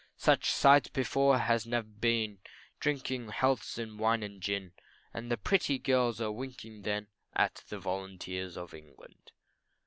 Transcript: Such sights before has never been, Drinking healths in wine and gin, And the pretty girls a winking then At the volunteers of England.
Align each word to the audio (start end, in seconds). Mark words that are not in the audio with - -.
Such 0.17 0.49
sights 0.51 0.87
before 0.89 1.37
has 1.37 1.67
never 1.67 1.85
been, 1.87 2.39
Drinking 2.79 3.29
healths 3.29 3.77
in 3.77 3.99
wine 3.99 4.23
and 4.23 4.41
gin, 4.41 4.71
And 5.13 5.29
the 5.29 5.37
pretty 5.37 5.77
girls 5.77 6.19
a 6.19 6.31
winking 6.31 6.81
then 6.81 7.05
At 7.35 7.63
the 7.69 7.77
volunteers 7.77 8.57
of 8.57 8.73
England. 8.73 9.31